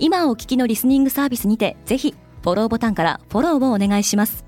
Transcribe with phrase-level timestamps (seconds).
[0.00, 4.44] 今お聞きのリスニングサービスにてぜひフォローボタンからフォローをお願いします。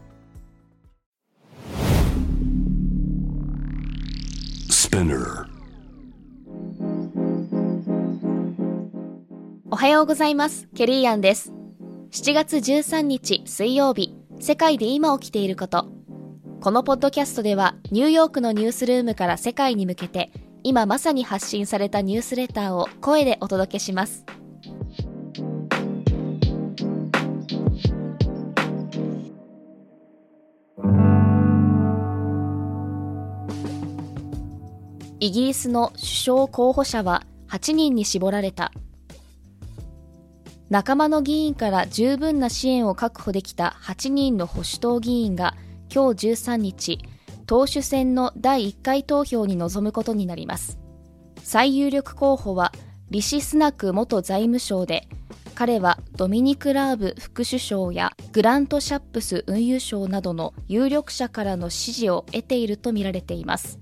[9.72, 10.68] おはようございます。
[10.76, 11.52] ケリーアンです。
[12.12, 15.88] 7月13日水曜日世界で今起きていること。
[16.60, 20.30] このポッドキャストではニューヨークのニュースルームから世界に向けて
[20.62, 24.26] 今まさに発信されたニュースレターを声でお届けします
[35.20, 38.72] イギリスの首相候補者は8人に絞られた。
[40.70, 45.56] 仲間の議員から十分な支援を確保できた8人の保守党議員が
[45.92, 47.00] 今日13日
[47.44, 50.78] 党首選の第1回投票に臨むことになります。
[51.42, 52.72] 最有力候補は
[53.10, 55.06] リシ・スナク元財務省で
[55.54, 63.80] 彼はドミニク・ラーブ副首相やグラント・シャップス運輸相などの有力者からの支持を得ているとみられています。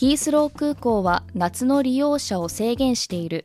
[0.00, 3.44] ヒースロー空港は夏の利用者を制限している。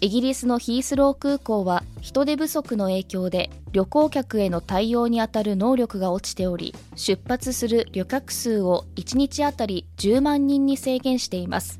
[0.00, 11.78] イギリスのヒースロー空港は人手不足の影響で旅行客への対応にあたる能力が落ちており出発する旅客数を1日あたり10万人に制限しています。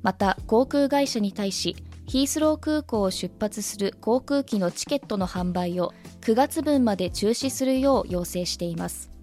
[0.00, 9.15] また航空会社に対しヒースロー空港を出発する航空機のチケットの販売を9月分まで中止するよう要請しています。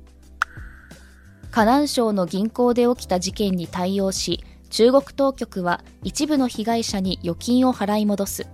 [1.53, 8.47] 河南省の銀行で起きた事件に対応し中国当局は一部の被害者に預金を払い戻す。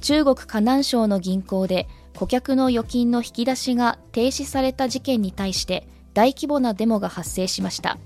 [0.00, 7.98] 中国河南省の銀行で顧客の預金の引き出しが停止された事件に対して大規模なデモが発生しました。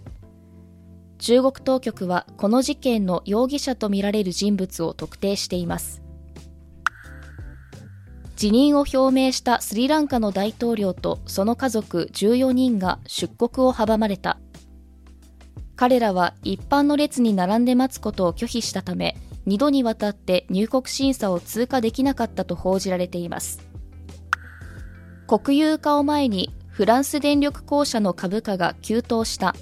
[1.16, 6.02] 中国当局はこの事件の容疑者とみられる人物を特定しています。
[8.40, 14.38] 辞任を表明したスリランカの大統領とその家族14人が出国を阻まれた
[15.76, 23.60] 彼らは一般の列に並んで待つことを拒否したため、2度にわたって入国審査を通過できなかったと報じられています。
[25.26, 29.54] 国有化を前にフランス電力公社の株価が急騰した。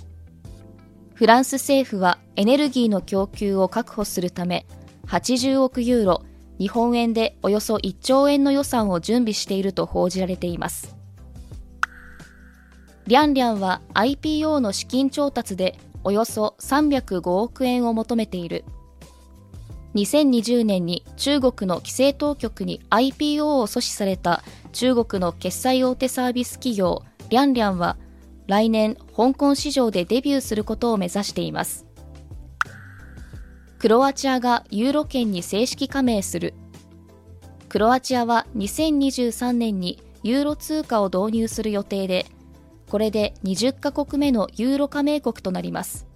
[1.15, 4.67] フランス政府はエネルギーの供給を確保するため、
[5.07, 6.23] 80億ユーロ、
[6.59, 10.99] 日本円でおよそ1兆円の予算を準備していると報じられています。
[13.09, 18.67] リャンリャンは IPO の資金調達でおよそ305億円を求めている
[19.95, 24.43] 2020年に中国の規制当局に IPO を阻止された
[24.73, 27.97] 中国の決済大手サービス企業リャンリャンは
[28.47, 31.87] 来年香港市場でデビューすることを目指しています
[33.79, 36.55] クロアチアがユーロ圏に正式加盟する
[37.69, 42.27] クロアチアは2023年にユーロ通貨を導入する予定で
[42.89, 46.07] これで20カ国目のユーロ加盟国となります。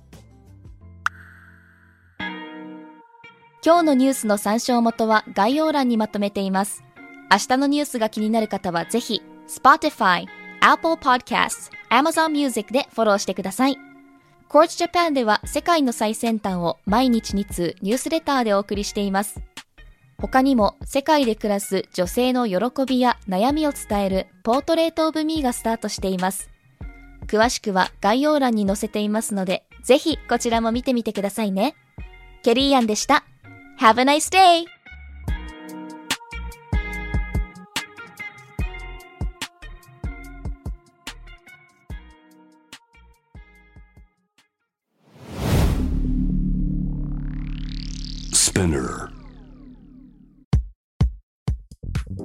[3.64, 6.82] 今日のニュースの参照元は概要欄にまとめています。
[7.30, 10.26] 明日のニュースが気になる方はぜひ、Spotify、
[10.60, 13.91] Apple Podcast、Amazon Music でフォローしてください。
[14.52, 19.40] Courts Japan では世界の最先端を毎日2通ニュースレターでお送りしています。
[20.18, 26.50] 他にも世界で暮らす女性の喜びや悩みを伝えるポートレートオブミーがスタートしています。
[27.28, 31.74] 詳しくは概要欄に載せていますので、ぜひこちらも見てみてくださいね。
[32.42, 33.24] ケリーアンでした。
[33.80, 34.71] Have a nice day!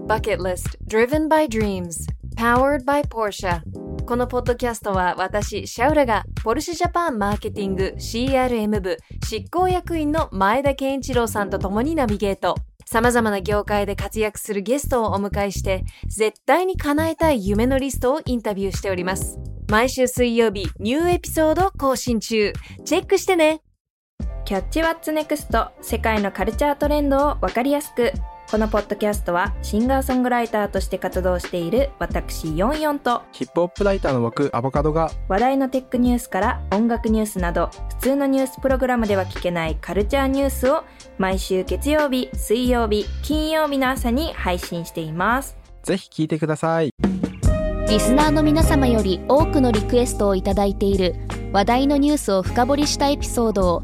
[0.07, 3.62] Bucket List Driven by Dreams Powered by Porsche
[4.06, 12.56] このポッドキャストは私、シャウラがポルシェジャパンマーケティング CRM 部執行役員の前田健一郎さんと共にナビゲート。
[12.85, 19.39] 様々な業界で活躍するゲストをお迎えして、絶対に叶えたい夢のリストをインタビューしております。
[19.69, 22.53] 毎週水曜日、ニューエピソード更新中。
[22.85, 23.62] チェックしてね
[24.47, 28.13] キャッチワッツネクスト世界のカルチャートレンドをわかりやすく
[28.49, 40.85] このポッドキャストはシンガーソングライターとして活動している私ヨンヨンとヒップホップライターの僕アボカドが話題のテックニュースから音楽ニュースなど普通のニュースプログラムでは聞けないカルチャーニュースを
[41.17, 45.57] 毎週月曜日、水曜日、金曜日の朝に配信しています。
[45.83, 46.94] ぜひ聞いてください
[47.89, 51.15] リスナーの皆様より多くのリクエストをいただいている
[51.51, 53.83] 話題のニュースを深掘りしたエピソードを